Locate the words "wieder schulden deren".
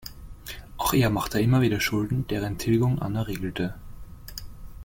1.61-2.57